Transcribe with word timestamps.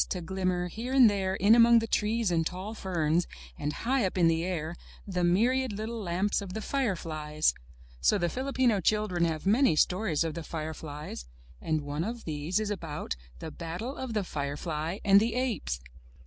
82 0.01 0.01
UP 0.01 0.07
ONE 0.07 0.09
PAIR 0.09 0.21
OF 0.21 0.25
STAIRS 0.25 0.35
glimmer 0.35 0.67
here 0.69 0.93
and 0.93 1.09
there, 1.11 1.35
in 1.35 1.53
among 1.53 1.77
the 1.77 1.85
trees 1.85 2.31
and 2.31 2.43
tall 2.43 2.73
ferns, 2.73 3.27
and 3.59 3.71
high 3.71 4.03
up 4.03 4.17
in 4.17 4.27
the 4.27 4.43
air, 4.43 4.75
the 5.05 5.23
myriad 5.23 5.73
little 5.73 6.01
lamps 6.01 6.41
of 6.41 6.55
the 6.55 6.61
fireflies. 6.63 7.53
So 7.99 8.17
the 8.17 8.27
Filipino 8.27 8.79
children 8.81 9.25
have 9.25 9.45
many 9.45 9.75
stories 9.75 10.23
of 10.23 10.33
the 10.33 10.41
fireflies, 10.41 11.27
and 11.61 11.81
one 11.81 12.03
of 12.03 12.23
these 12.25 12.59
is 12.59 12.71
about 12.71 13.15
The 13.37 13.51
Battle 13.51 13.95
of 13.95 14.15
the 14.15 14.23
Firefly 14.23 14.97
and 15.05 15.19
the 15.19 15.35
Apes. 15.35 15.79